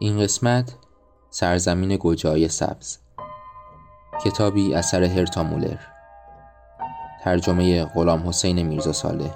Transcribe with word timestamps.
این 0.00 0.20
قسمت 0.20 0.74
سرزمین 1.30 1.96
گوجای 1.96 2.48
سبز. 2.48 2.98
کتابی 4.24 4.74
اثر 4.74 5.04
هرتا 5.04 5.42
مولر. 5.42 5.76
ترجمه 7.24 7.84
غلام 7.84 8.28
حسین 8.28 8.62
میرزا 8.62 8.92
ساله 8.92 9.34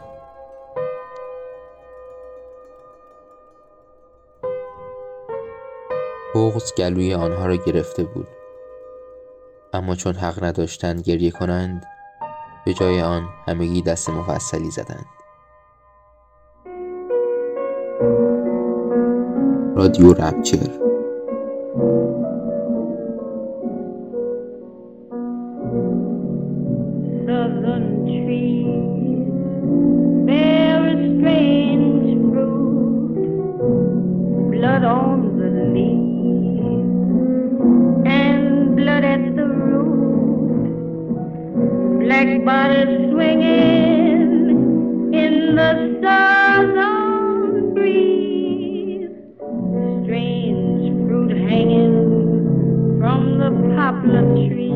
بغز 6.35 6.75
گلوی 6.75 7.15
آنها 7.15 7.47
را 7.47 7.57
گرفته 7.57 8.05
بود. 8.05 8.29
اما 9.73 9.95
چون 9.95 10.15
حق 10.15 10.45
نداشتند 10.45 11.03
گریه 11.03 11.31
کنند 11.31 11.87
به 12.65 12.75
جای 12.75 13.03
آن 13.03 13.29
همگی 13.49 13.83
دست 13.83 14.11
مفصلی 14.11 14.71
زدند. 14.71 15.22
رادیو 19.83 20.13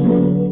رپچر 0.06 0.18
نام 0.18 0.45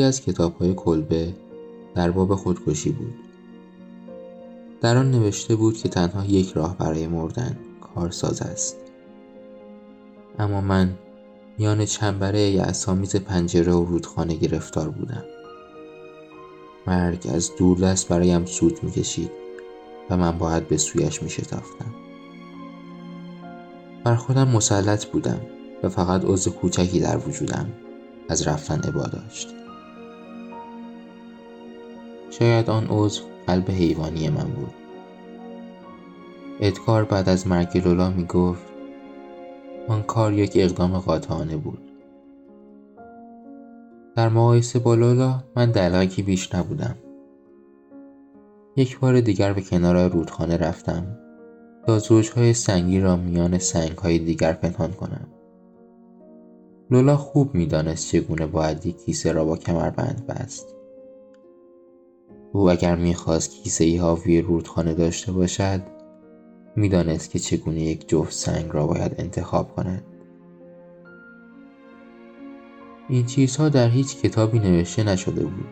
یکی 0.00 0.06
از 0.06 0.22
کلبه 0.76 1.34
در 1.94 2.10
باب 2.10 2.34
خودکشی 2.34 2.90
بود. 2.90 3.14
در 4.80 4.96
آن 4.96 5.10
نوشته 5.10 5.56
بود 5.56 5.76
که 5.76 5.88
تنها 5.88 6.24
یک 6.24 6.52
راه 6.52 6.78
برای 6.78 7.06
مردن 7.06 7.58
کارساز 7.80 8.42
است. 8.42 8.76
اما 10.38 10.60
من 10.60 10.94
میان 11.58 11.84
چنبره 11.84 12.62
اسامیز 12.62 13.16
پنجره 13.16 13.72
و 13.72 13.84
رودخانه 13.84 14.34
گرفتار 14.34 14.88
بودم. 14.88 15.24
مرگ 16.86 17.26
از 17.34 17.50
دست 17.82 18.08
برایم 18.08 18.44
سود 18.44 18.82
می‌کشید 18.82 19.30
و 20.10 20.16
من 20.16 20.38
باید 20.38 20.68
به 20.68 20.76
سویش 20.76 21.22
میشتافتم. 21.22 21.94
بر 24.04 24.14
خودم 24.14 24.48
مسلط 24.48 25.06
بودم 25.06 25.40
و 25.82 25.88
فقط 25.88 26.24
عضو 26.24 26.50
کوچکی 26.50 27.00
در 27.00 27.18
وجودم 27.28 27.72
از 28.28 28.48
رفتن 28.48 28.80
عبا 28.80 29.06
داشت. 29.06 29.59
شاید 32.40 32.70
آن 32.70 32.86
عضو 32.90 33.22
قلب 33.46 33.70
حیوانی 33.70 34.28
من 34.28 34.44
بود. 34.44 34.74
ادکار 36.60 37.04
بعد 37.04 37.28
از 37.28 37.46
مرگ 37.46 37.78
لولا 37.84 38.10
می 38.10 38.24
گفت 38.24 38.62
آن 39.88 40.02
کار 40.02 40.32
یک 40.32 40.52
اقدام 40.54 40.98
قاطعانه 40.98 41.56
بود. 41.56 41.78
در 44.16 44.28
مقایسه 44.28 44.78
با 44.78 44.94
لولا 44.94 45.42
من 45.56 45.70
دلقکی 45.70 46.22
بیش 46.22 46.54
نبودم. 46.54 46.96
یک 48.76 48.98
بار 48.98 49.20
دیگر 49.20 49.52
به 49.52 49.60
کنار 49.60 50.08
رودخانه 50.08 50.56
رفتم. 50.56 51.18
تا 51.86 51.98
زوجهای 51.98 52.52
سنگی 52.52 53.00
را 53.00 53.16
میان 53.16 53.58
سنگهای 53.58 54.18
دیگر 54.18 54.52
پنهان 54.52 54.92
کنم. 54.92 55.26
لولا 56.90 57.16
خوب 57.16 57.54
می‌دانست 57.54 58.12
چگونه 58.12 58.46
باید 58.46 58.86
یک 58.86 59.04
کیسه 59.04 59.32
را 59.32 59.44
با 59.44 59.56
کمربند 59.56 60.26
بست. 60.26 60.79
او 62.52 62.70
اگر 62.70 62.96
می‌خواست 62.96 63.50
کیسه 63.50 63.84
ای 63.84 63.96
حاوی 63.96 64.40
رودخانه 64.40 64.94
داشته 64.94 65.32
باشد 65.32 65.82
می‌دانست 66.76 67.30
که 67.30 67.38
چگونه 67.38 67.80
یک 67.80 68.08
جفت 68.08 68.32
سنگ 68.32 68.66
را 68.72 68.86
باید 68.86 69.14
انتخاب 69.18 69.74
کند. 69.74 70.02
این 73.08 73.26
چیزها 73.26 73.68
در 73.68 73.88
هیچ 73.88 74.16
کتابی 74.16 74.58
نوشته 74.58 75.02
نشده 75.02 75.44
بود. 75.44 75.68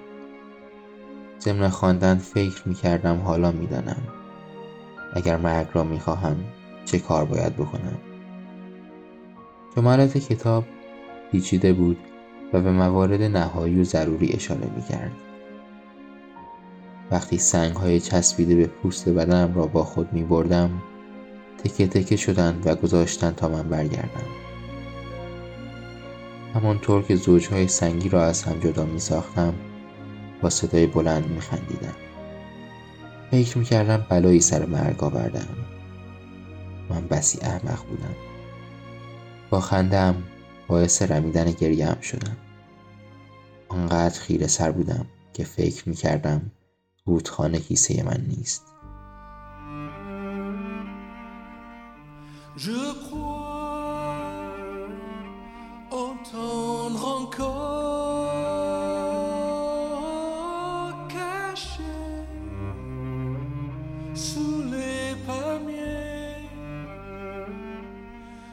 ضمن 1.40 1.69
خواندن 1.69 2.14
فکر 2.14 2.69
می‌کردم 2.69 3.16
حالا 3.16 3.52
می‌دانم 3.52 4.02
اگر 5.12 5.36
مرگ 5.36 5.66
را 5.72 5.84
می‌خواهم 5.84 6.36
چه 6.84 6.98
کار 6.98 7.24
باید 7.24 7.56
بکنم. 7.56 7.98
جملات 9.76 10.19
کتاب 10.19 10.64
پیچیده 11.32 11.72
بود 11.72 11.98
و 12.52 12.60
به 12.60 12.72
موارد 12.72 13.22
نهایی 13.22 13.81
و 13.81 13.84
ضروری 13.84 14.32
اشاره 14.32 14.70
می 14.76 14.82
کرد. 14.82 15.12
وقتی 17.10 17.38
سنگ 17.38 17.76
های 17.76 18.00
چسبیده 18.00 18.55
به 18.55 18.66
پوست 18.66 19.08
بدنم 19.08 19.55
را 19.55 19.66
با 19.66 19.84
خود 19.84 20.12
می 20.12 20.22
بردم 20.22 20.82
تکه 21.64 21.87
تکه 21.87 22.16
شدند 22.16 22.66
و 22.66 22.75
گذاشتند 22.75 23.34
تا 23.34 23.49
من 23.49 23.69
برگردم. 23.69 24.26
همانطور 26.55 27.02
که 27.02 27.16
زوجهای 27.16 27.69
سنگی 27.69 28.08
را 28.08 28.25
از 28.25 28.43
هم 28.43 28.60
جدا 28.60 28.84
می 28.84 29.00
ساختم 29.00 29.55
با 30.43 30.50
صدای 30.50 30.87
بلند 30.87 31.26
می 31.31 31.40
خندیدم 31.40 31.94
فکر 33.31 33.58
می 33.58 33.64
کردم 33.64 34.06
بلایی 34.08 34.40
سر 34.40 34.66
مرگ 34.66 35.05
آوردم. 35.05 35.49
من 36.90 37.06
بسی 37.08 37.38
احمق 37.43 37.84
بودم. 37.87 38.14
با 39.50 39.60
خندم 39.60 40.14
باعث 40.69 41.02
رمیدن 41.02 41.50
گریم 41.50 42.00
شدم. 42.00 42.37
آنقدر 43.69 44.20
خیره 44.20 44.46
سر 44.46 44.72
بودم 44.72 45.06
که 45.32 45.44
فکر 45.44 45.88
می 45.88 45.94
کردم 45.94 46.50
رودخانه 47.07 47.59
کیسه 47.59 48.03
من 48.03 48.25
نیست 48.27 48.63
Je 52.56 52.81
crois 53.06 54.53
entendre 55.89 57.03
encore 57.21 58.27
caché 61.09 61.97
sous 64.13 64.62
les 64.74 65.15
palmiers 65.25 66.47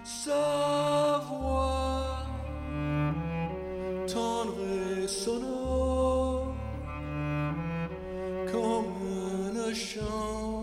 sa 0.02 1.20
voix 1.28 2.24
tendre 4.06 4.56
et 4.96 5.06
sonore 5.06 5.63
手 9.75 10.54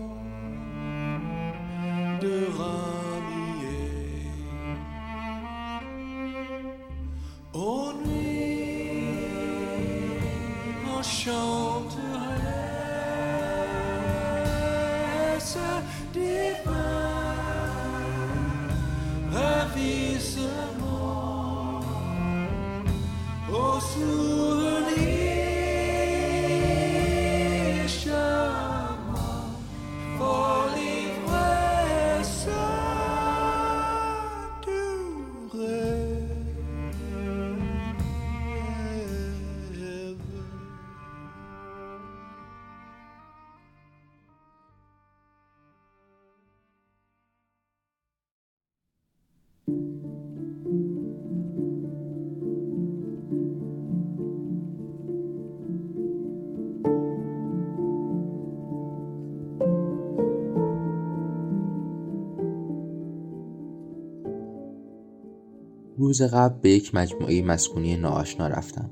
روز 66.03 66.21
قبل 66.21 66.59
به 66.61 66.69
یک 66.69 66.95
مجموعه 66.95 67.41
مسکونی 67.41 67.95
ناآشنا 67.95 68.47
رفتم. 68.47 68.89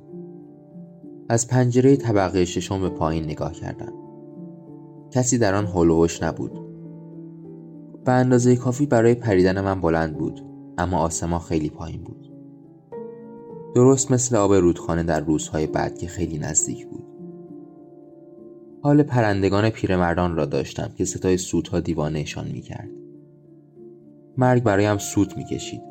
از 1.29 1.47
پنجره 1.47 1.95
طبقه 1.95 2.45
ششم 2.45 2.81
به 2.81 2.89
پایین 2.89 3.23
نگاه 3.23 3.53
کردم. 3.53 3.93
کسی 5.11 5.37
در 5.37 5.55
آن 5.55 5.65
هلوهوش 5.65 6.23
نبود. 6.23 6.59
به 8.05 8.11
اندازه 8.11 8.55
کافی 8.55 8.85
برای 8.85 9.15
پریدن 9.15 9.61
من 9.61 9.81
بلند 9.81 10.17
بود 10.17 10.41
اما 10.77 10.97
آسمان 10.97 11.39
خیلی 11.39 11.69
پایین 11.69 12.03
بود. 12.03 12.31
درست 13.75 14.11
مثل 14.11 14.35
آب 14.35 14.53
رودخانه 14.53 15.03
در 15.03 15.19
روزهای 15.19 15.67
بعد 15.67 15.97
که 15.97 16.07
خیلی 16.07 16.37
نزدیک 16.37 16.87
بود. 16.87 17.03
حال 18.81 19.03
پرندگان 19.03 19.69
پیرمردان 19.69 20.35
را 20.35 20.45
داشتم 20.45 20.91
که 20.97 21.05
ستای 21.05 21.37
سودها 21.37 21.79
دیوانهشان 21.79 22.47
می‌کرد. 22.47 22.89
مرگ 24.37 24.63
برایم 24.63 24.97
سود 24.97 25.37
می‌کشید. 25.37 25.90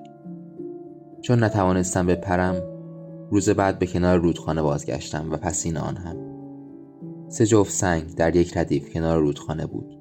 چون 1.21 1.45
نتوانستم 1.45 2.07
بپرم 2.07 2.63
روز 3.31 3.49
بعد 3.49 3.79
به 3.79 3.87
کنار 3.87 4.19
رودخانه 4.19 4.63
بازگشتم 4.63 5.33
و 5.33 5.37
پسین 5.37 5.77
آن 5.77 5.97
هم. 5.97 6.17
سه 7.29 7.47
جفت 7.47 7.73
سنگ 7.73 8.15
در 8.15 8.37
یک 8.37 8.57
ردیف 8.57 8.93
کنار 8.93 9.19
رودخانه 9.19 9.67
بود. 9.67 9.99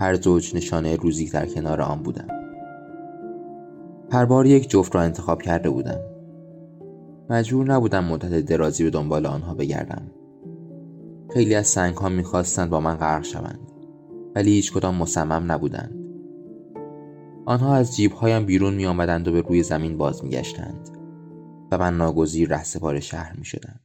هر 0.00 0.14
زوج 0.14 0.56
نشانه 0.56 0.96
روزی 0.96 1.30
در 1.30 1.46
کنار 1.46 1.82
آن 1.82 2.02
بودم. 2.02 2.28
هر 4.12 4.24
بار 4.24 4.46
یک 4.46 4.70
جفت 4.70 4.94
را 4.94 5.02
انتخاب 5.02 5.42
کرده 5.42 5.70
بودم. 5.70 6.00
مجبور 7.30 7.66
نبودم 7.66 8.04
مدت 8.04 8.44
درازی 8.44 8.84
به 8.84 8.90
دنبال 8.90 9.26
آنها 9.26 9.54
بگردم. 9.54 10.10
خیلی 11.34 11.54
از 11.54 11.66
سنگ 11.66 11.96
ها 11.96 12.08
می‌خواستند 12.08 12.70
با 12.70 12.80
من 12.80 12.94
غرق 12.94 13.24
شوند 13.24 13.58
ولی 14.34 14.50
هیچ 14.50 14.72
کدام 14.72 14.94
مصمم 14.94 15.52
نبودند. 15.52 16.03
آنها 17.46 17.74
از 17.74 17.96
جیبهایم 17.96 18.46
بیرون 18.46 18.74
می 18.74 18.86
آمدند 18.86 19.28
و 19.28 19.32
به 19.32 19.40
روی 19.40 19.62
زمین 19.62 19.98
باز 19.98 20.24
می 20.24 20.30
گشتند 20.30 20.88
و 21.72 21.78
من 21.78 21.96
ناگزیر 21.96 22.48
رهسپار 22.48 23.00
شهر 23.00 23.36
می 23.36 23.44
شدم. 23.44 23.80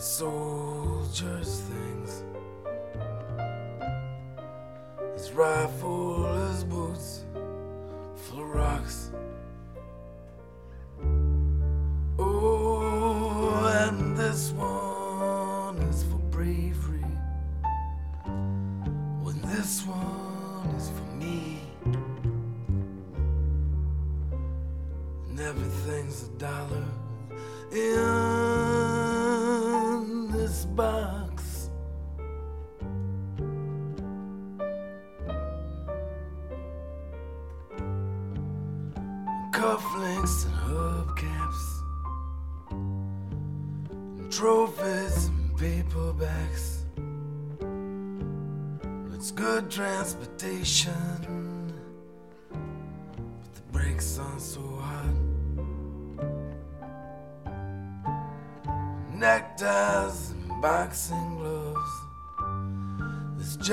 Soldier's 0.00 1.60
things. 1.60 2.22
His 5.14 5.32
rifle, 5.32 6.07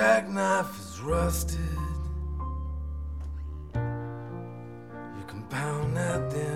jackknife 0.06 0.80
is 0.80 1.02
rusted. 1.02 1.60
You 3.74 5.26
can 5.26 5.42
pound 5.50 5.98
that 5.98 6.30
dent 6.30 6.55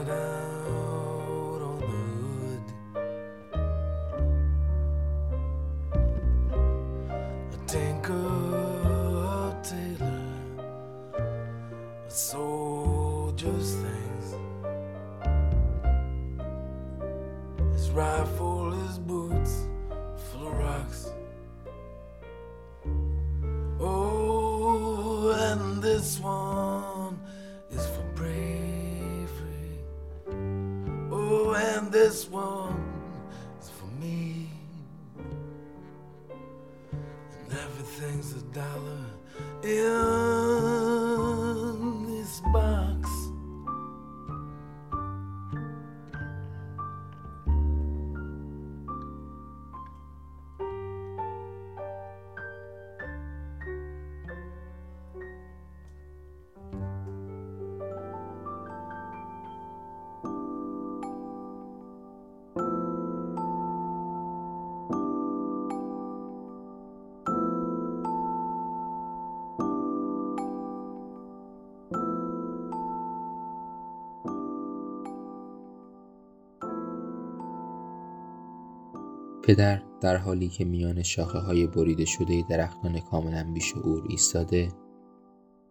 پدر 79.50 79.82
در 80.02 80.18
حالی 80.18 80.48
که 80.50 80.66
میان 80.66 81.04
شاخه 81.04 81.40
های 81.40 81.68
بریده 81.68 82.06
شده 82.06 82.44
درختان 82.50 83.00
کاملا 83.00 83.52
بیشعور 83.54 84.04
ایستاده 84.10 84.72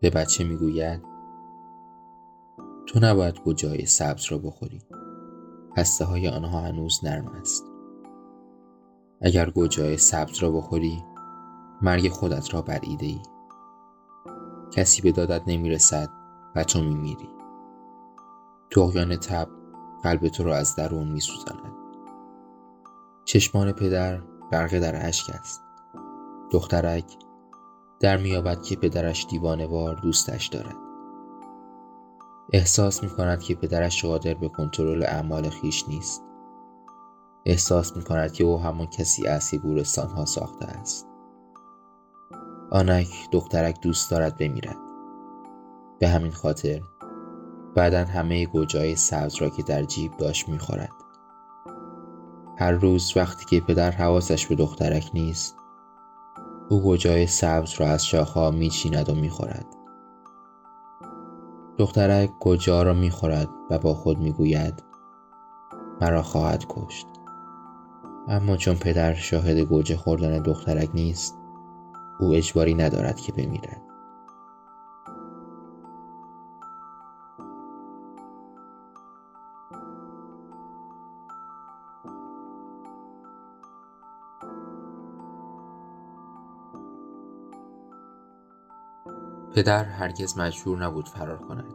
به 0.01 0.11
بچه 0.11 0.45
می‌گوید 0.45 1.03
تو 2.87 3.01
نباید 3.03 3.41
گوجای 3.45 3.87
سبز 3.87 4.33
را 4.33 4.39
بخوری 4.39 4.83
هسته 5.77 6.05
های 6.05 6.29
آنها 6.29 6.61
هنوز 6.61 7.01
نرم 7.05 7.29
است. 7.29 7.65
اگر 9.21 9.51
گوجای 9.51 9.97
سبز 9.97 10.39
را 10.39 10.51
بخوری 10.51 11.05
مرگ 11.83 12.09
خودت 12.09 12.55
را 12.55 12.63
بر 12.63 12.81
ایده 12.83 13.07
ای. 13.07 13.21
کسی 14.71 15.03
به 15.03 15.13
دادت 15.13 15.43
نمی‌رسد 15.47 16.09
و 16.57 16.65
تو 16.65 16.83
میمیری. 16.83 17.29
تغیان 18.71 19.17
تب 19.17 19.49
قلب 20.03 20.29
تو 20.29 20.45
را 20.45 20.57
از 20.57 20.77
درون 20.77 21.09
میسوزاند. 21.09 21.78
چشمان 23.29 23.73
پدر 23.73 24.21
غرقه 24.53 24.81
در 24.81 25.09
اشک 25.09 25.31
است. 25.31 25.63
دخترک 26.53 27.05
در 28.01 28.17
میابد 28.17 28.63
که 28.63 28.77
پدرش 28.77 29.27
دیوانوار 29.31 29.95
دوستش 29.95 30.47
دارد. 30.47 30.77
احساس 32.53 33.03
می 33.03 33.09
کند 33.11 33.41
که 33.41 33.55
پدرش 33.55 34.05
قادر 34.05 34.35
به 34.35 34.49
کنترل 34.49 35.03
اعمال 35.03 35.51
خیش 35.51 35.89
نیست. 35.89 36.23
احساس 37.47 37.97
می 37.97 38.03
کند 38.03 38.33
که 38.33 38.45
او 38.45 38.59
همان 38.59 38.87
کسی 38.87 39.27
است 39.27 39.51
که 39.51 39.59
گورستان 39.59 40.09
ها 40.09 40.25
ساخته 40.25 40.67
است. 40.67 41.07
آنک 42.71 43.09
دخترک 43.33 43.81
دوست 43.81 44.11
دارد 44.11 44.37
بمیرد. 44.39 44.79
به 45.99 46.09
همین 46.09 46.33
خاطر 46.33 46.81
بعدا 47.75 48.05
همه 48.05 48.47
گوجای 48.47 48.97
سبز 48.97 49.37
را 49.37 49.49
که 49.49 49.63
در 49.63 49.83
جیب 49.83 50.17
داشت 50.17 50.49
می‌خورد. 50.49 50.98
هر 52.61 52.73
روز 52.73 53.13
وقتی 53.17 53.45
که 53.45 53.61
پدر 53.67 53.91
حواسش 53.91 54.47
به 54.47 54.55
دخترک 54.55 55.11
نیست 55.15 55.57
او 56.69 56.81
گوجای 56.81 57.27
سبز 57.27 57.81
را 57.81 57.87
از 57.87 58.07
شاخها 58.07 58.51
میچیند 58.51 59.09
و 59.09 59.15
می‌خورد. 59.15 59.67
دخترک 61.79 62.31
گوجا 62.41 62.83
را 62.83 62.95
می‌خورد 62.95 63.49
و 63.71 63.79
با 63.79 63.95
خود 63.95 64.19
می‌گوید 64.19 64.83
مرا 66.01 66.23
خواهد 66.23 66.65
کشت. 66.69 67.07
اما 68.29 68.57
چون 68.57 68.75
پدر 68.75 69.15
شاهد 69.15 69.59
گوجه 69.59 69.97
خوردن 69.97 70.43
دخترک 70.43 70.91
نیست 70.95 71.35
او 72.21 72.35
اجباری 72.35 72.75
ندارد 72.75 73.21
که 73.21 73.33
بمیرد. 73.33 73.88
پدر 89.59 89.85
هرگز 89.85 90.39
مجبور 90.39 90.79
نبود 90.79 91.09
فرار 91.09 91.39
کند. 91.39 91.75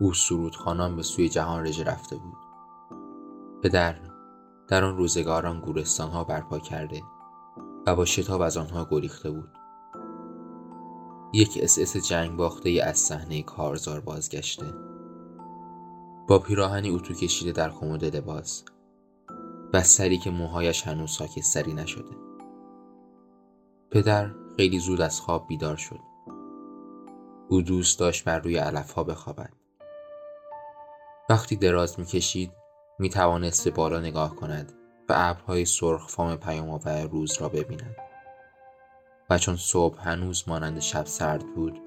او 0.00 0.14
سرودخوانان 0.14 0.96
به 0.96 1.02
سوی 1.02 1.28
جهان 1.28 1.66
رژه 1.66 1.84
رفته 1.84 2.16
بود. 2.16 2.36
پدر 3.62 3.96
در 4.68 4.84
آن 4.84 4.96
روزگاران 4.96 5.60
گورستانها 5.60 6.24
برپا 6.24 6.58
کرده 6.58 7.02
و 7.86 7.96
با 7.96 8.04
شتاب 8.04 8.40
از 8.40 8.56
آنها 8.56 8.86
گریخته 8.90 9.30
بود. 9.30 9.48
یک 11.32 11.58
اساس 11.62 11.96
جنگ 11.96 12.36
باخته 12.36 12.80
از 12.84 12.98
صحنه 12.98 13.42
کارزار 13.42 14.00
بازگشته. 14.00 14.74
با 16.28 16.38
پیراهنی 16.38 16.90
اتو 16.90 17.14
کشیده 17.14 17.52
در 17.52 17.70
کمد 17.70 18.16
لباس 18.16 18.64
سری 19.82 20.18
که 20.18 20.30
موهایش 20.30 20.86
هنوز 20.86 21.18
خاکستری 21.18 21.74
نشده. 21.74 22.16
پدر 23.90 24.30
خیلی 24.56 24.78
زود 24.78 25.00
از 25.00 25.20
خواب 25.20 25.48
بیدار 25.48 25.76
شد. 25.76 26.09
او 27.50 27.62
دوست 27.62 27.98
داشت 27.98 28.24
بر 28.24 28.38
روی 28.38 28.56
علف 28.56 28.92
ها 28.92 29.04
بخوابد. 29.04 29.52
وقتی 31.30 31.56
دراز 31.56 32.00
می‌کشید 32.00 32.52
می 32.98 33.10
توانست 33.10 33.64
به 33.64 33.70
بالا 33.70 34.00
نگاه 34.00 34.36
کند 34.36 34.72
و 35.08 35.14
ابرهای 35.16 35.64
سرخ 35.64 36.08
فام 36.08 36.36
پیام 36.36 36.70
آور 36.70 37.02
روز 37.02 37.40
را 37.40 37.48
ببیند. 37.48 37.96
و 39.30 39.38
چون 39.38 39.56
صبح 39.56 40.08
هنوز 40.08 40.44
مانند 40.46 40.80
شب 40.80 41.06
سرد 41.06 41.54
بود 41.54 41.80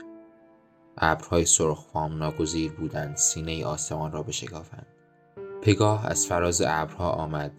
ابرهای 0.97 1.45
سرخ 1.45 1.85
فام 1.93 2.17
ناگزیر 2.17 2.71
بودند 2.71 3.17
سینه 3.17 3.65
آسمان 3.65 4.11
را 4.11 4.23
بشکافند. 4.23 4.87
پگاه 5.61 6.05
از 6.05 6.27
فراز 6.27 6.61
ابرها 6.65 7.09
آمد 7.09 7.51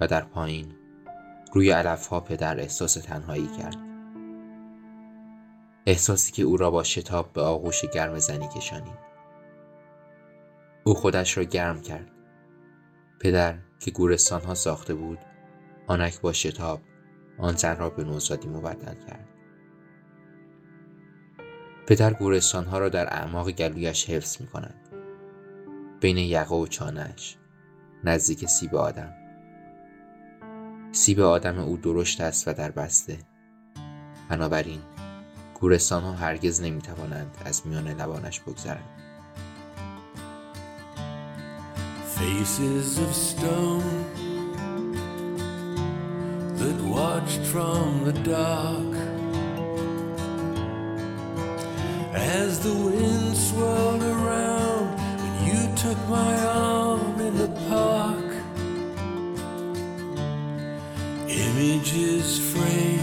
و 0.00 0.06
در 0.06 0.24
پایین 0.24 0.74
روی 1.52 1.70
علفها 1.70 2.20
پدر 2.20 2.60
احساس 2.60 2.94
تنهایی 2.94 3.48
کرد. 3.58 3.91
احساسی 5.86 6.32
که 6.32 6.42
او 6.42 6.56
را 6.56 6.70
با 6.70 6.82
شتاب 6.82 7.32
به 7.32 7.40
آغوش 7.40 7.84
گرم 7.84 8.18
زنی 8.18 8.48
کشانید. 8.56 8.98
او 10.84 10.94
خودش 10.94 11.36
را 11.36 11.44
گرم 11.44 11.80
کرد. 11.80 12.10
پدر 13.20 13.58
که 13.80 13.90
گورستان 13.90 14.40
ها 14.40 14.54
ساخته 14.54 14.94
بود 14.94 15.18
آنک 15.86 16.20
با 16.20 16.32
شتاب 16.32 16.80
آن 17.38 17.56
زن 17.56 17.76
را 17.76 17.90
به 17.90 18.04
نوزادی 18.04 18.48
مبدل 18.48 18.94
کرد. 19.06 19.28
پدر 21.86 22.12
گورستان 22.12 22.64
ها 22.64 22.78
را 22.78 22.88
در 22.88 23.06
اعماق 23.06 23.50
گلویش 23.50 24.10
حفظ 24.10 24.40
می 24.40 24.46
کند 24.46 24.74
بین 26.00 26.18
یقه 26.18 26.54
و 26.54 26.66
چانش 26.66 27.36
نزدیک 28.04 28.46
سیب 28.46 28.74
آدم. 28.74 29.12
سیب 30.92 31.20
آدم 31.20 31.58
او 31.58 31.76
درشت 31.76 32.20
است 32.20 32.48
و 32.48 32.52
در 32.52 32.70
بسته. 32.70 33.18
بنابراین 34.28 34.80
گورستان 35.62 36.02
ها 36.02 36.12
هرگز 36.12 36.62
نمی 36.62 36.82
توانند 36.82 37.36
از 37.44 37.66
میان 37.66 37.88
لبانش 37.88 38.40
بگذرند 38.40 38.84
Faces 42.16 42.90
of 43.04 43.12
stone 43.30 43.92
that 46.60 46.78
watched 46.96 47.44
from 47.52 47.86
the 48.08 48.16
dark 48.34 48.94
as 52.40 52.52
the 52.66 52.76
wind 52.86 53.30
swirled 53.48 54.04
around 54.16 54.86
and 55.24 55.34
you 55.48 55.60
took 55.84 56.00
my 56.18 56.32
arm 56.76 57.16
in 57.28 57.34
the 57.42 57.50
park. 57.70 58.30
Images 61.46 62.28
framed 62.52 63.01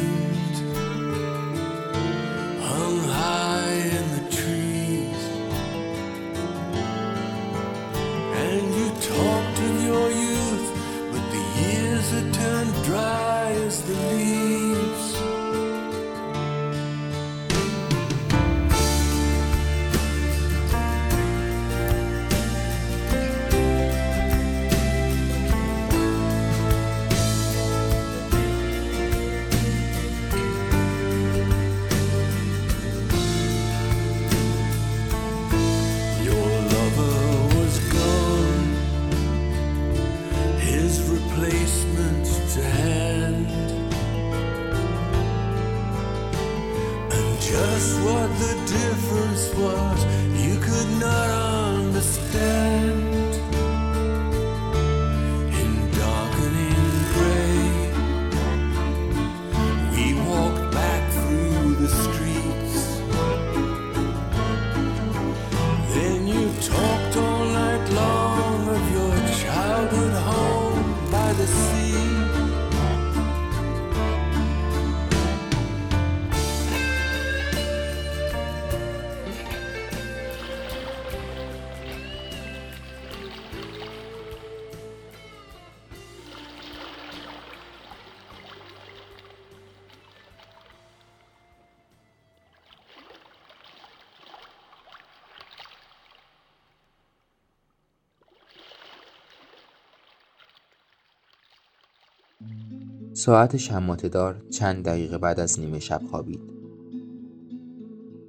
ساعت 103.13 103.57
شماته 103.57 104.09
دار 104.09 104.41
چند 104.49 104.85
دقیقه 104.85 105.17
بعد 105.17 105.39
از 105.39 105.59
نیمه 105.59 105.79
شب 105.79 106.01
خوابید. 106.09 106.41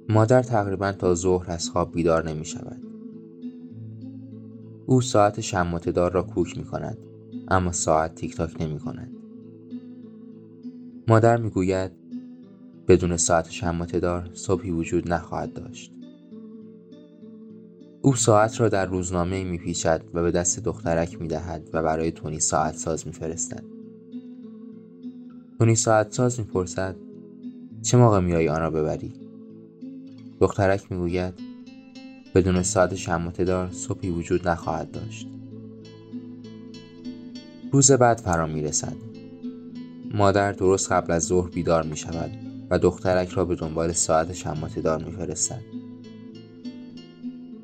مادر 0.09 0.43
تقریبا 0.43 0.91
تا 0.91 1.15
ظهر 1.15 1.51
از 1.51 1.69
خواب 1.69 1.93
بیدار 1.93 2.29
نمی 2.29 2.45
شود. 2.45 2.81
او 4.85 5.01
ساعت 5.01 5.41
شماته 5.41 5.91
دار 5.91 6.11
را 6.11 6.23
کوک 6.23 6.57
می 6.57 6.63
کند 6.63 6.97
اما 7.47 7.71
ساعت 7.71 8.15
تیک 8.15 8.35
تاک 8.35 8.61
نمی 8.61 8.79
کند. 8.79 9.11
مادر 11.07 11.37
می 11.37 11.49
گوید 11.49 11.91
بدون 12.87 13.17
ساعت 13.17 13.49
شماته 13.49 13.99
دار 13.99 14.29
صبحی 14.33 14.71
وجود 14.71 15.13
نخواهد 15.13 15.53
داشت. 15.53 15.91
او 18.01 18.15
ساعت 18.15 18.59
را 18.59 18.69
در 18.69 18.85
روزنامه 18.85 19.43
می 19.43 19.57
پیچد 19.57 20.03
و 20.13 20.23
به 20.23 20.31
دست 20.31 20.59
دخترک 20.59 21.21
می 21.21 21.27
دهد 21.27 21.69
و 21.73 21.83
برای 21.83 22.11
تونی 22.11 22.39
ساعت 22.39 22.75
ساز 22.75 23.07
می 23.07 23.13
فرستد. 23.13 23.70
تونی 25.61 25.75
ساعت 25.75 26.13
ساز 26.13 26.39
می 26.39 26.45
پرسد 26.45 26.95
چه 27.81 27.97
موقع 27.97 28.19
میایی 28.19 28.47
آن 28.47 28.61
را 28.61 28.71
ببری؟ 28.71 29.13
دخترک 30.39 30.91
می 30.91 30.97
گوید 30.97 31.33
بدون 32.35 32.63
ساعت 32.63 32.95
شماته 32.95 33.43
دار 33.43 33.71
صبحی 33.71 34.09
وجود 34.09 34.47
نخواهد 34.47 34.91
داشت. 34.91 35.27
روز 37.71 37.91
بعد 37.91 38.17
فرا 38.17 38.47
می 38.47 38.61
رسد. 38.61 38.93
مادر 40.13 40.51
درست 40.51 40.91
قبل 40.91 41.13
از 41.13 41.23
ظهر 41.23 41.49
بیدار 41.49 41.83
می 41.83 41.97
شود 41.97 42.31
و 42.69 42.79
دخترک 42.79 43.29
را 43.29 43.45
به 43.45 43.55
دنبال 43.55 43.91
ساعت 43.91 44.33
شماته 44.33 44.81
دار 44.81 45.03
می 45.03 45.11
فرستد. 45.11 45.61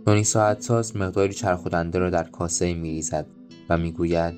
تونی 0.05 0.23
ساعت 0.23 0.61
ساز 0.61 0.97
مقداری 0.97 1.33
چرخودنده 1.33 1.99
را 1.99 2.09
در 2.09 2.23
کاسه 2.23 2.73
می 2.73 2.91
ریزد 2.91 3.25
و 3.69 3.77
می 3.77 3.91
گوید 3.91 4.33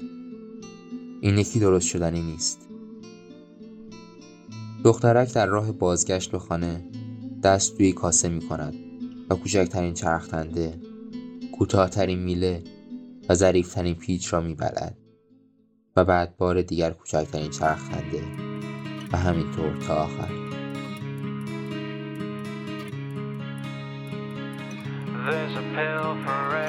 این 1.22 1.38
یکی 1.38 1.60
درست 1.60 1.88
شدنی 1.88 2.22
نیست. 2.22 2.69
دخترک 4.84 5.34
در 5.34 5.46
راه 5.46 5.72
بازگشت 5.72 6.32
به 6.32 6.40
خانه 6.40 6.84
دست 7.44 7.78
توی 7.78 7.92
کاسه 7.92 8.30
می 8.30 8.42
کند 8.42 8.76
و 9.30 9.36
کوچکترین 9.36 9.94
چرخدنده 9.94 10.74
کوتاهترین 11.58 12.20
میله 12.20 12.64
و 13.30 13.34
ظریفترین 13.34 13.96
پیچ 13.96 14.34
را 14.34 14.42
میبلد 14.42 14.98
و 15.96 16.06
بعد 16.06 16.38
بار 16.38 16.62
دیگر 16.62 16.92
کوچکترین 16.92 17.50
چرخدنده 17.50 18.24
و 19.12 19.18
همینطور 19.18 19.78
تا 19.88 19.96
آخر. 19.96 20.30
There's 25.30 25.58
a 25.58 25.66
pill 25.76 26.16
for 26.26 26.69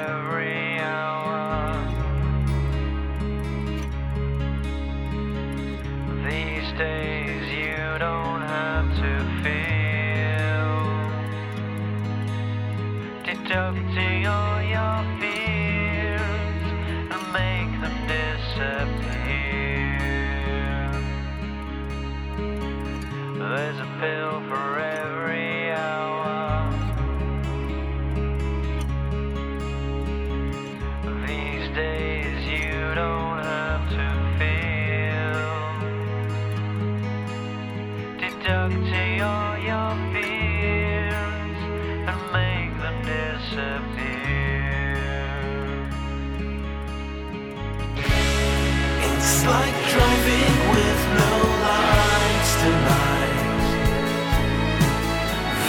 It's 49.33 49.45
like 49.45 49.77
driving 49.93 50.55
with 50.75 51.01
no 51.21 51.31
lights 51.63 52.53
tonight. 52.63 53.63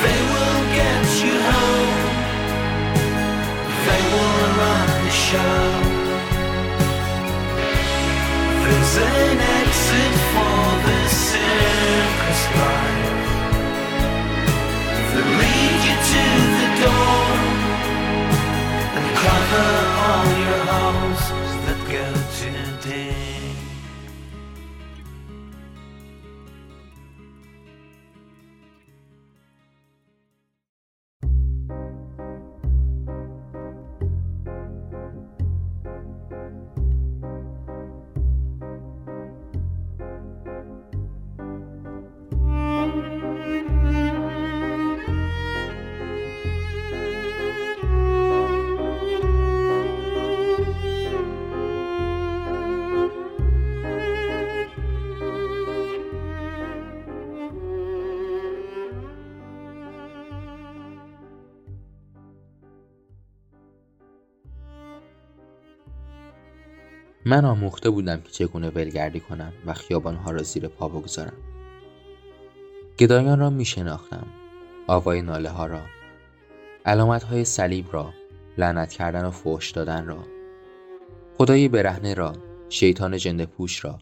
They 0.02 0.20
will 0.32 0.62
get 0.78 1.04
you 1.22 1.36
home. 1.52 2.00
They 3.86 4.02
will 4.12 4.38
run 4.58 4.88
the 5.06 5.14
show. 5.28 5.62
There's 8.62 8.94
an 8.98 9.38
exit 9.60 10.14
for 10.32 10.64
the 10.86 11.00
circus 11.30 12.42
life. 12.58 13.30
They 15.12 15.24
lead 15.38 15.80
you 15.86 15.96
to 16.10 16.51
من 67.24 67.44
آموخته 67.44 67.90
بودم 67.90 68.20
که 68.20 68.30
چگونه 68.30 68.70
ولگردی 68.70 69.20
کنم 69.20 69.52
و 69.66 69.72
خیابانها 69.74 70.30
را 70.30 70.42
زیر 70.42 70.68
پا 70.68 70.88
بگذارم. 70.88 71.36
گدایان 72.98 73.38
را 73.38 73.50
می 73.50 73.64
شناختم 73.64 74.26
آوای 74.86 75.22
ناله 75.22 75.48
ها 75.48 75.66
را. 75.66 75.80
علامت 76.84 77.22
های 77.22 77.44
صلیب 77.44 77.86
را. 77.92 78.12
لعنت 78.58 78.92
کردن 78.92 79.24
و 79.24 79.30
فوش 79.30 79.70
دادن 79.70 80.06
را. 80.06 80.24
خدای 81.38 81.68
برهنه 81.68 82.14
را. 82.14 82.32
شیطان 82.68 83.16
جنده 83.16 83.46
پوش 83.46 83.84
را. 83.84 83.98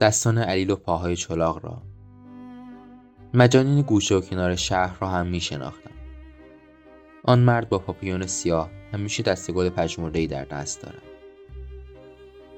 دستان 0.00 0.38
علیل 0.38 0.70
و 0.70 0.76
پاهای 0.76 1.16
چلاق 1.16 1.64
را. 1.64 1.82
مجانین 3.34 3.82
گوشه 3.82 4.14
و 4.14 4.20
کنار 4.20 4.56
شهر 4.56 4.98
را 5.00 5.08
هم 5.08 5.26
می 5.26 5.40
شناختم 5.40 5.90
آن 7.24 7.38
مرد 7.38 7.68
با 7.68 7.78
پاپیون 7.78 8.26
سیاه 8.26 8.70
همیشه 8.92 9.22
دست 9.22 9.50
گل 9.50 9.68
پژمردهای 9.68 10.26
در 10.26 10.44
دست 10.44 10.82
دارد. 10.82 11.09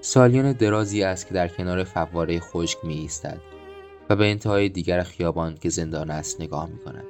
سالیان 0.05 0.53
درازی 0.53 1.03
است 1.03 1.27
که 1.27 1.35
در 1.35 1.49
کنار 1.49 1.85
فواره 1.85 2.41
خشک 2.41 2.85
می 2.85 2.95
ایستد 2.95 3.41
و 4.11 4.17
به 4.17 4.31
انتهای 4.31 4.69
دیگر 4.69 5.03
خیابان 5.03 5.55
که 5.55 5.69
زندان 5.69 6.11
است 6.11 6.41
نگاه 6.41 6.69
می 6.69 6.79
کند. 6.79 7.05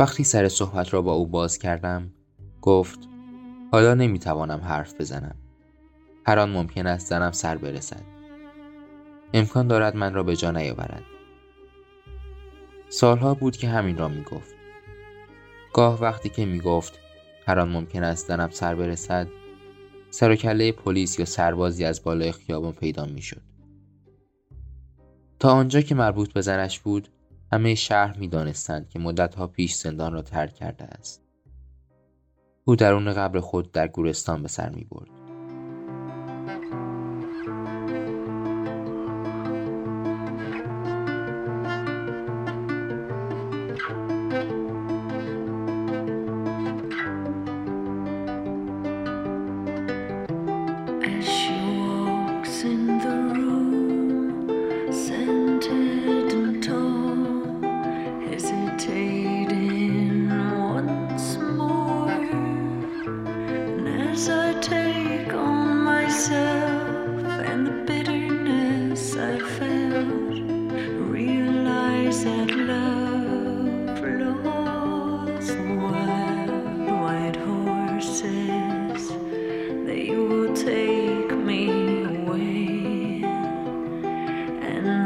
وقتی 0.00 0.24
سر 0.24 0.48
صحبت 0.48 0.94
را 0.94 1.02
با 1.02 1.12
او 1.12 1.26
باز 1.26 1.58
کردم 1.58 2.10
گفت 2.62 2.98
حالا 3.72 3.94
نمی 3.94 4.18
توانم 4.18 4.60
حرف 4.60 4.94
بزنم. 5.00 5.34
هر 6.26 6.38
آن 6.38 6.50
ممکن 6.50 6.86
است 6.86 7.06
زنم 7.06 7.32
سر 7.32 7.56
برسد. 7.56 8.02
امکان 9.34 9.68
دارد 9.68 9.96
من 9.96 10.14
را 10.14 10.22
به 10.22 10.36
جا 10.36 10.50
نیاورد. 10.50 11.02
سالها 12.88 13.34
بود 13.34 13.56
که 13.56 13.68
همین 13.68 13.98
را 13.98 14.08
می 14.08 14.22
گفت. 14.22 14.54
گاه 15.72 16.00
وقتی 16.00 16.28
که 16.28 16.44
می 16.44 16.60
گفت 16.60 16.98
هر 17.46 17.60
آن 17.60 17.68
ممکن 17.68 18.04
است 18.04 18.28
زنم 18.28 18.50
سر 18.50 18.74
برسد 18.74 19.28
سر 20.14 20.36
پلیس 20.72 21.18
یا 21.18 21.24
سربازی 21.24 21.84
از 21.84 22.02
بالای 22.02 22.32
خیابان 22.32 22.72
پیدا 22.72 23.04
می‌شد. 23.04 23.42
تا 25.38 25.52
آنجا 25.52 25.80
که 25.80 25.94
مربوط 25.94 26.32
به 26.32 26.40
زنش 26.40 26.80
بود 26.80 27.08
همه 27.52 27.74
شهر 27.74 28.18
می 28.18 28.28
دانستند 28.28 28.88
که 28.88 28.98
مدتها 28.98 29.46
پیش 29.46 29.74
زندان 29.74 30.12
را 30.12 30.22
ترک 30.22 30.54
کرده 30.54 30.84
است. 30.84 31.22
او 32.64 32.76
درون 32.76 33.12
قبر 33.12 33.40
خود 33.40 33.72
در 33.72 33.88
گورستان 33.88 34.42
به 34.42 34.48
سر 34.48 34.70
می 34.70 34.84
برد. 34.84 35.23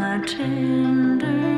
my 0.08 0.18
tender 0.24 1.57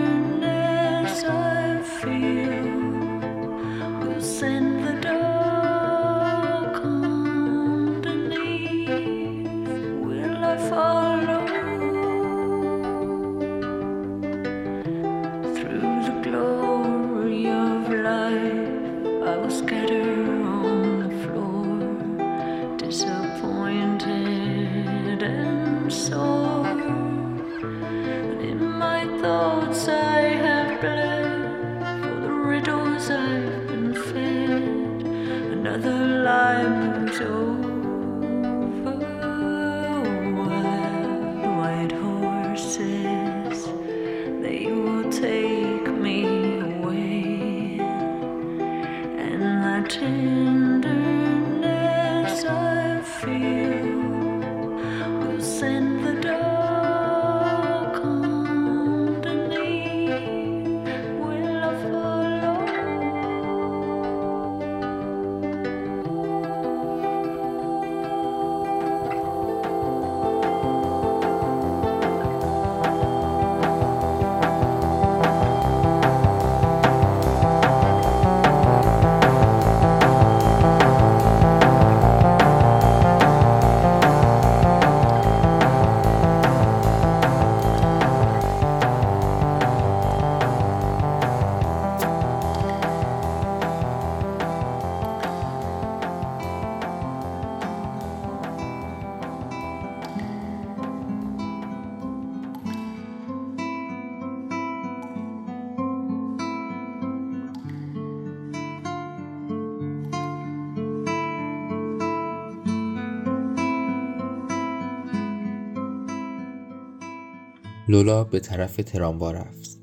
لولا 117.91 118.25
به 118.25 118.41
طرف 118.41 118.77
تراموا 118.77 119.31
رفت 119.31 119.81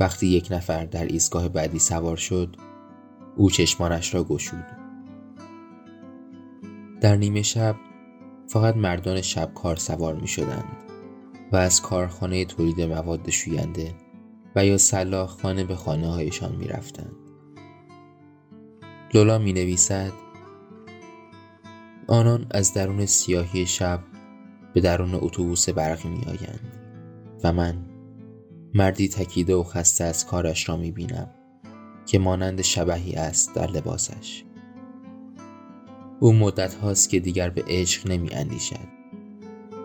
وقتی 0.00 0.26
یک 0.26 0.48
نفر 0.50 0.84
در 0.84 1.04
ایستگاه 1.04 1.48
بعدی 1.48 1.78
سوار 1.78 2.16
شد 2.16 2.56
او 3.36 3.50
چشمانش 3.50 4.14
را 4.14 4.24
گشود 4.24 4.66
در 7.00 7.16
نیمه 7.16 7.42
شب 7.42 7.76
فقط 8.46 8.76
مردان 8.76 9.20
شبکار 9.20 9.76
سوار 9.76 10.14
می 10.14 10.28
شدند 10.28 10.76
و 11.52 11.56
از 11.56 11.82
کارخانه 11.82 12.44
تولید 12.44 12.80
مواد 12.80 13.30
شوینده 13.30 13.94
و 14.56 14.66
یا 14.66 14.78
سلاخ 14.78 15.40
خانه 15.42 15.64
به 15.64 15.76
خانه 15.76 16.08
هایشان 16.08 16.56
می 16.56 16.68
رفتند. 16.68 17.16
لولا 19.14 19.38
می 19.38 19.52
نویسد 19.52 20.12
آنان 22.08 22.46
از 22.50 22.74
درون 22.74 23.06
سیاهی 23.06 23.66
شب 23.66 24.00
به 24.74 24.80
درون 24.80 25.14
اتوبوس 25.14 25.68
برقی 25.68 26.08
می 26.08 26.24
آیند. 26.24 26.79
و 27.44 27.52
من. 27.52 27.74
مردی 28.74 29.08
تکیده 29.08 29.54
و 29.54 29.62
خسته 29.62 30.04
از 30.04 30.26
کارش 30.26 30.68
را 30.68 30.76
می 30.76 30.92
بینم 30.92 31.30
که 32.06 32.18
مانند 32.18 32.62
شبهی 32.62 33.14
است 33.14 33.54
در 33.54 33.66
لباسش. 33.66 34.44
او 36.20 36.32
مدت 36.32 36.74
هاست 36.74 37.10
که 37.10 37.20
دیگر 37.20 37.50
به 37.50 37.64
عشق 37.68 38.10
نمی 38.10 38.30
اندیشد 38.30 38.88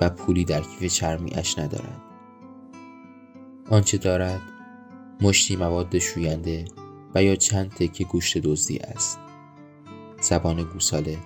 و 0.01 0.09
پولی 0.09 0.45
در 0.45 0.61
کیف 0.61 0.93
چرمیش 0.93 1.59
ندارد. 1.59 2.01
آنچه 3.69 3.97
دارد 3.97 4.41
مشتی 5.21 5.55
مواد 5.55 5.99
شوینده 5.99 6.65
و 7.15 7.23
یا 7.23 7.35
چند 7.35 7.69
تکه 7.71 8.03
گوشت 8.03 8.37
دزدی 8.37 8.77
است. 8.77 9.19
زبان 10.21 10.63
گوساله 10.63 11.17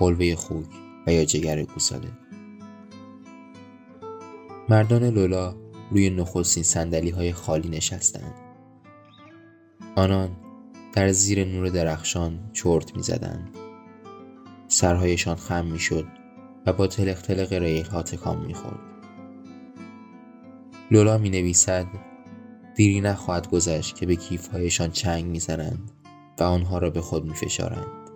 حلوه 0.00 0.34
خوک 0.34 0.66
و 1.06 1.12
یا 1.12 1.24
جگر 1.24 1.62
گوساله. 1.62 2.08
مردان 4.70 5.04
لولا 5.04 5.54
روی 5.90 6.10
نخستین 6.10 6.62
سندلی 6.62 7.10
های 7.10 7.32
خالی 7.32 7.68
نشستند. 7.68 8.34
آنان 9.96 10.36
در 10.92 11.12
زیر 11.12 11.44
نور 11.44 11.68
درخشان 11.68 12.50
چرت 12.52 12.96
می 12.96 13.02
زدند. 13.02 13.56
سرهایشان 14.68 15.36
خم 15.36 15.66
می 15.66 15.78
شد 15.78 16.06
و 16.66 16.72
با 16.72 16.86
تلق 16.86 17.20
تلق 17.20 17.52
ریل 17.52 17.86
ها 17.86 18.02
تکام 18.02 18.44
می 18.46 18.54
خورد. 18.54 18.80
لولا 20.90 21.18
می 21.18 21.30
نویسد 21.30 21.86
دیری 22.76 23.00
نخواهد 23.00 23.50
گذشت 23.50 23.96
که 23.96 24.06
به 24.06 24.16
کیفهایشان 24.16 24.90
چنگ 24.90 25.24
می‌زنند 25.24 25.90
و 26.38 26.42
آنها 26.42 26.78
را 26.78 26.90
به 26.90 27.00
خود 27.00 27.24
می 27.24 27.34
فشارند. 27.34 28.10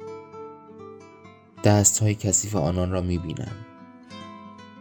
دست 1.64 2.02
های 2.02 2.14
کثیف 2.14 2.56
آنان 2.56 2.90
را 2.90 3.00
می 3.00 3.18
بینم. 3.18 3.56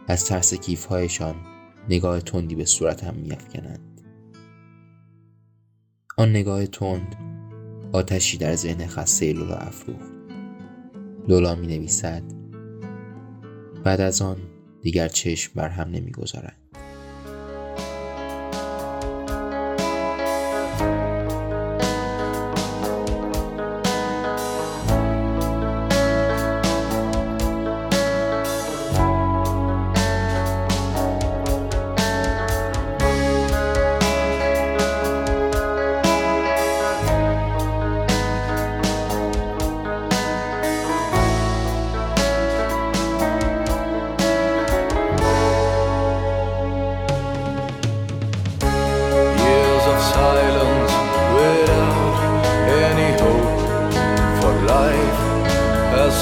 از 0.08 0.26
ترس 0.26 0.54
کیفهایشان 0.54 1.34
نگاه 1.88 2.20
تندی 2.20 2.54
به 2.54 2.64
صورتم 2.64 3.14
میافکنند. 3.14 4.00
آن 6.16 6.30
نگاه 6.30 6.66
تند 6.66 7.16
آتشی 7.92 8.38
در 8.38 8.54
ذهن 8.54 8.86
خسته 8.86 9.32
لولا 9.32 9.54
افروخت. 9.54 10.12
لولا 11.28 11.54
می 11.54 11.66
نویسد 11.66 12.22
بعد 13.84 14.00
از 14.00 14.22
آن 14.22 14.36
دیگر 14.82 15.08
چشم 15.08 15.52
بر 15.54 15.68
هم 15.68 15.90
نمی‌گذارند 15.90 16.63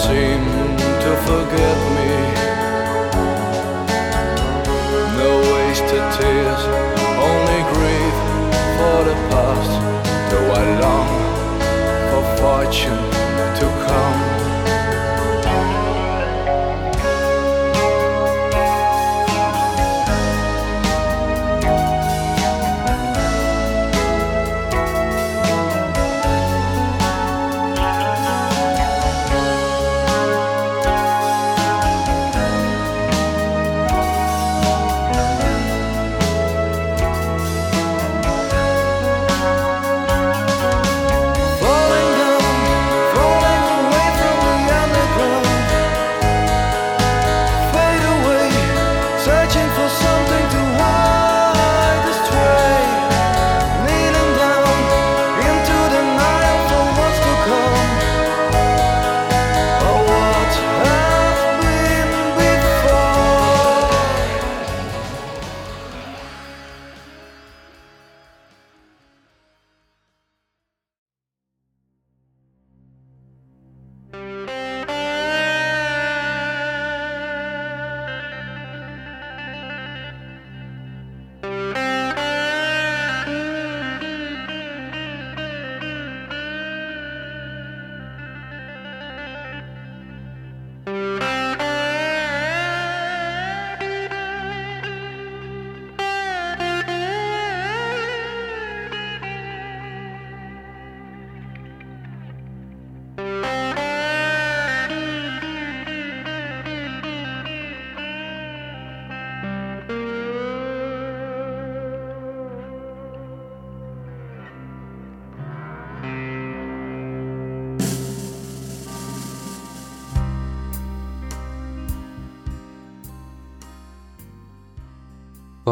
seem 0.07 0.43
to 1.05 1.13
forget 1.29 1.79
me. 1.97 2.13
No 5.21 5.31
wasted 5.53 6.05
tears, 6.17 6.63
only 7.29 7.61
grief 7.75 8.17
for 8.79 8.99
the 9.09 9.17
past. 9.31 9.73
Though 10.31 10.51
I 10.61 10.65
long 10.83 11.11
for 12.11 12.25
fortune. 12.41 13.12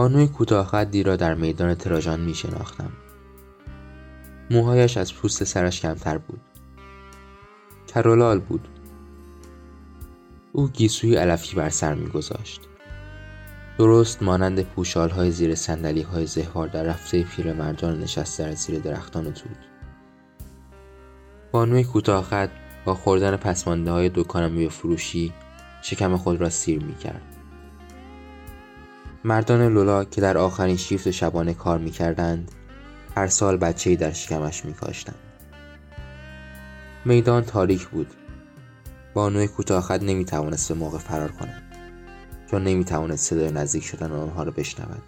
بانوی 0.00 0.28
کوتاه 0.28 0.84
را 1.02 1.16
در 1.16 1.34
میدان 1.34 1.74
تراژان 1.74 2.20
می 2.20 2.34
شناختم. 2.34 2.92
موهایش 4.50 4.96
از 4.96 5.14
پوست 5.14 5.44
سرش 5.44 5.80
کمتر 5.80 6.18
بود. 6.18 6.40
کرولال 7.86 8.38
بود. 8.40 8.68
او 10.52 10.68
گیسوی 10.68 11.16
علفی 11.16 11.56
بر 11.56 11.68
سر 11.68 11.94
میگذاشت. 11.94 12.60
درست 13.78 14.22
مانند 14.22 14.62
پوشال 14.62 15.10
های 15.10 15.30
زیر 15.30 15.54
سندلی 15.54 16.02
های 16.02 16.26
زهوار 16.26 16.68
در 16.68 16.82
رفته 16.82 17.22
پیرمردان 17.22 18.00
نشسته 18.00 18.44
در 18.44 18.54
زیر 18.54 18.78
درختان 18.78 19.24
توت. 19.24 19.58
بانوی 21.52 21.84
کوتاه 21.84 22.48
با 22.84 22.94
خوردن 22.94 23.36
پسمانده 23.36 23.90
های 23.90 24.10
دکان 24.14 24.52
میوه 24.52 24.70
فروشی 24.70 25.32
شکم 25.82 26.16
خود 26.16 26.40
را 26.40 26.50
سیر 26.50 26.84
می 26.84 26.94
کرد. 26.94 27.39
مردان 29.24 29.72
لولا 29.72 30.04
که 30.04 30.20
در 30.20 30.38
آخرین 30.38 30.76
شیفت 30.76 31.11
شبانه 31.11 31.54
کار 31.54 31.78
می 31.78 31.90
کردند 31.90 32.52
هر 33.16 33.26
سال 33.26 33.56
بچه 33.56 33.96
در 33.96 34.12
شکمش 34.12 34.64
می 34.64 34.72
کاشتند. 34.72 35.18
میدان 37.04 37.42
تاریک 37.42 37.88
بود. 37.88 38.14
بانوی 39.14 39.48
کوتاه 39.48 39.96
نمی 39.96 40.24
توانست 40.24 40.72
به 40.72 40.78
موقع 40.78 40.98
فرار 40.98 41.33
کند 41.33 41.62
چون 42.50 42.64
نمی 42.64 42.85
توانست 42.85 43.30
صدای 43.30 43.50
نزدیک 43.50 43.85
شدن 43.85 44.12
آنها 44.12 44.42
را 44.42 44.50
بشنود. 44.50 45.02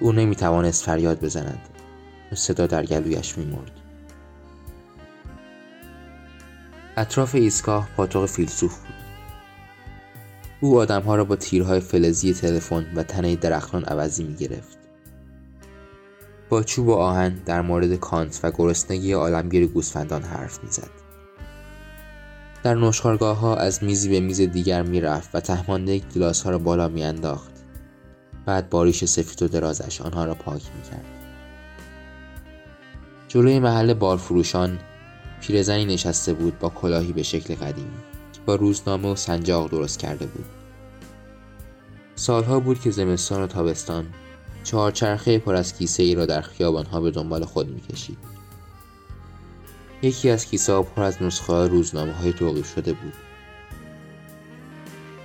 او 0.00 0.12
نمی 0.12 0.36
توانست 0.36 0.84
فریاد 0.84 1.20
بزند 1.20 1.68
صدا 2.34 2.66
در 2.66 2.84
گلویش 2.84 3.38
می 3.38 3.44
مرد. 3.44 3.72
اطراف 6.96 7.34
ایستگاه 7.34 7.88
پاتوق 7.96 8.26
فیلسوف 8.26 8.78
بود 8.78 9.01
او 10.62 10.78
آدمها 10.78 11.16
را 11.16 11.24
با 11.24 11.36
تیرهای 11.36 11.80
فلزی 11.80 12.34
تلفن 12.34 12.86
و 12.96 13.02
تنه 13.02 13.36
درختان 13.36 13.84
عوضی 13.84 14.24
می 14.24 14.34
گرفت. 14.34 14.78
با 16.48 16.62
چوب 16.62 16.88
و 16.88 16.92
آهن 16.92 17.34
در 17.46 17.60
مورد 17.60 17.94
کانت 17.94 18.40
و 18.42 18.50
گرسنگی 18.50 19.12
عالمگیر 19.12 19.66
گوسفندان 19.66 20.22
حرف 20.22 20.64
می‌زد. 20.64 20.90
در 22.62 22.74
نشخارگاه 22.74 23.38
ها 23.38 23.56
از 23.56 23.84
میزی 23.84 24.08
به 24.08 24.20
میز 24.20 24.40
دیگر 24.40 24.82
می‌رفت 24.82 25.34
و 25.34 25.40
تهمانده 25.40 25.98
گلاس 25.98 26.42
ها 26.42 26.50
را 26.50 26.58
بالا 26.58 26.88
میانداخت. 26.88 27.52
بعد 28.46 28.70
باریش 28.70 29.04
سفید 29.04 29.42
و 29.42 29.48
درازش 29.48 30.00
آنها 30.00 30.24
را 30.24 30.34
پاک 30.34 30.62
می‌کرد. 30.76 31.04
جلوی 33.28 33.58
محل 33.58 33.94
بارفروشان 33.94 34.78
پیرزنی 35.40 35.84
نشسته 35.84 36.32
بود 36.32 36.58
با 36.58 36.68
کلاهی 36.68 37.12
به 37.12 37.22
شکل 37.22 37.54
قدیمی 37.54 38.11
با 38.46 38.54
روزنامه 38.54 39.08
و 39.08 39.16
سنجاق 39.16 39.70
درست 39.70 39.98
کرده 39.98 40.26
بود. 40.26 40.44
سالها 42.14 42.60
بود 42.60 42.80
که 42.80 42.90
زمستان 42.90 43.42
و 43.42 43.46
تابستان 43.46 44.06
چهارچرخه 44.64 45.38
پر 45.38 45.54
از 45.54 45.78
کیسه 45.78 46.02
ای 46.02 46.14
را 46.14 46.26
در 46.26 46.40
خیابانها 46.40 47.00
به 47.00 47.10
دنبال 47.10 47.44
خود 47.44 47.68
می‌کشید. 47.68 48.18
یکی 50.02 50.30
از 50.30 50.46
کیسه 50.46 50.72
ها 50.72 50.82
پر 50.82 51.02
از 51.02 51.22
نسخه 51.22 51.66
روزنامه 51.66 52.12
های 52.12 52.32
توقیف 52.32 52.74
شده 52.74 52.92
بود. 52.92 53.12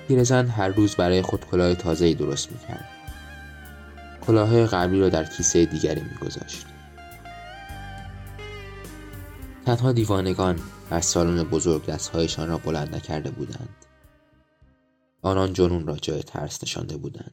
پیرزن 0.07 0.47
هر 0.47 0.67
روز 0.67 0.95
برای 0.95 1.21
خود 1.21 1.45
کلاه 1.45 1.75
تازه 1.75 2.13
درست 2.13 2.51
می‌کرد. 2.51 2.89
کلاه 4.27 4.65
قبلی 4.65 4.99
را 4.99 5.09
در 5.09 5.23
کیسه 5.23 5.65
دیگری 5.65 6.01
میگذاشت. 6.01 6.65
تنها 9.65 9.91
دیوانگان 9.91 10.59
در 10.89 11.01
سالن 11.01 11.43
بزرگ 11.43 11.85
دستهایشان 11.85 12.49
را 12.49 12.57
بلند 12.57 12.95
نکرده 12.95 13.31
بودند 13.31 13.85
آنان 15.21 15.53
جنون 15.53 15.87
را 15.87 15.95
جای 15.95 16.23
ترس 16.23 16.63
نشانده 16.63 16.97
بودند 16.97 17.31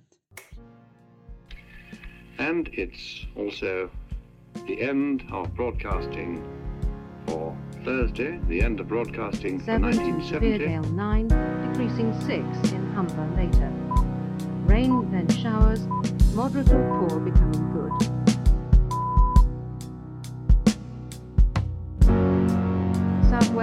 And 2.39 2.69
it's 2.73 3.27
also 3.37 3.89
the 4.67 4.77
end 4.83 5.23
of 5.33 5.55
broadcasting 5.55 6.43
for 7.27 7.57
Thursday, 7.85 8.41
the 8.49 8.61
end 8.61 8.81
of 8.81 8.89
broadcasting 8.89 9.61
for 9.61 9.79
1970. 9.79 10.79
9, 10.95 11.29
decreasing 11.29 12.13
6 12.21 12.73
in 12.73 12.93
Humber 12.95 13.29
later. 13.37 13.71
Rain, 14.67 15.11
then 15.13 15.29
showers, 15.29 15.81
moderate 16.35 16.73
or 16.73 17.09
poor 17.09 17.21
becoming 17.21 17.64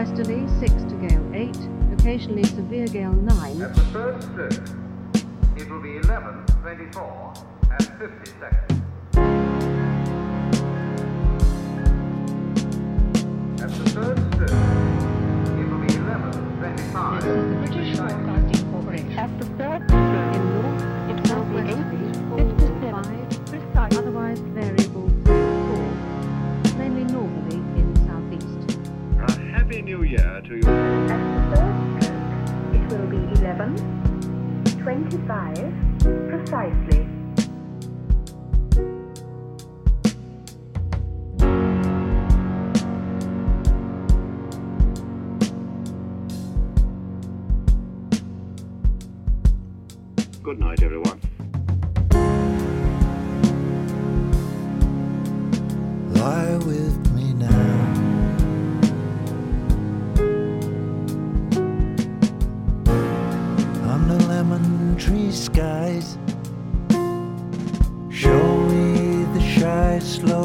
Southwesterly 0.02 0.48
6 0.60 0.74
to 0.86 0.96
gale 0.96 1.32
8, 1.32 1.56
occasionally 1.94 2.44
severe 2.44 2.88
gale 2.88 3.14
9. 3.14 3.62
At 3.62 3.76
the 3.76 3.82
first 3.94 4.28
stroke, 4.32 4.54
it 5.56 5.70
will 5.70 5.80
be 5.80 5.98
11, 5.98 6.44
24 6.64 7.34
and 7.70 7.88
50 8.00 8.32
seconds. 8.40 8.82
At 13.62 13.70
the 13.70 13.90
third 13.92 14.18
stroke, 14.34 14.50
it 15.60 15.70
will 15.70 15.86
be 15.86 15.94
11, 15.94 16.32
25. 16.58 17.71
New 30.52 30.58
year 30.58 30.64
to 30.64 30.68
you. 30.68 31.08
At 31.10 31.22
the 31.36 31.42
first 31.56 32.12
it 32.76 32.84
will 32.92 33.08
be 33.08 33.22
11, 33.40 33.76
25, 34.84 35.56
precisely. 36.30 37.08
Good 50.44 50.60
night, 50.60 50.81
tree 65.02 65.32
skies. 65.32 66.18
Show 68.12 68.46
me 68.70 69.24
the 69.34 69.42
shy, 69.42 69.98
slow 69.98 70.41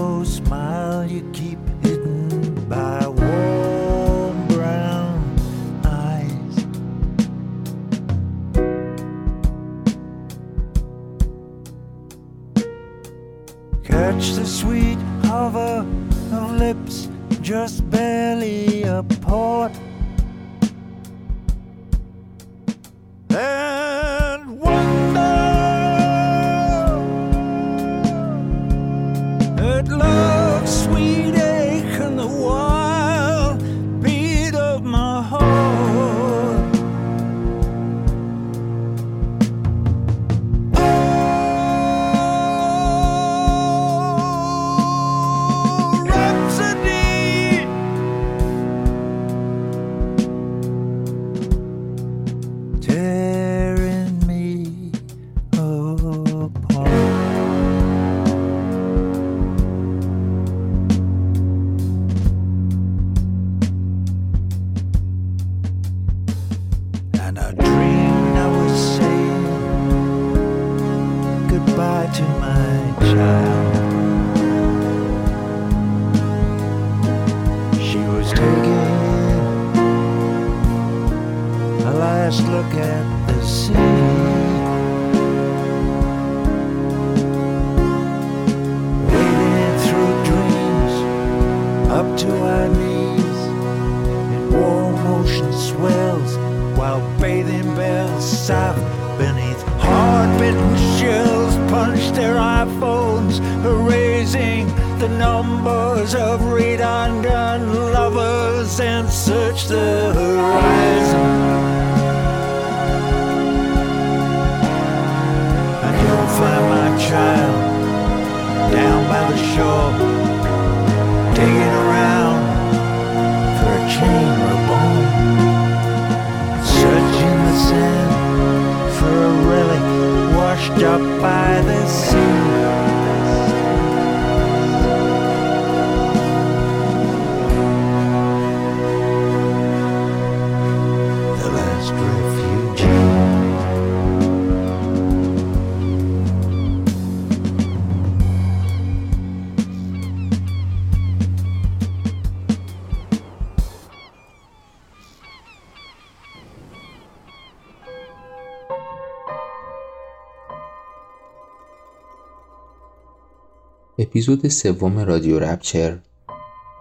اپیزود 164.17 164.49
سوم 164.49 164.99
رادیو 164.99 165.39
رپچر 165.39 165.99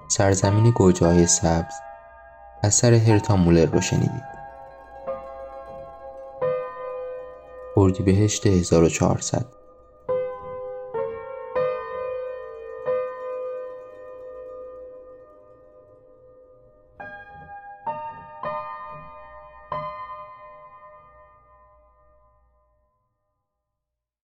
سرزمین 0.07 0.71
گوجه 0.71 1.25
سبز 1.25 1.73
اثر 2.63 2.93
هرتا 2.93 3.35
مولر 3.35 3.65
رو 3.65 3.81
شنیدید. 3.81 4.23
اردیبهشت 7.77 8.47
1400 8.47 9.45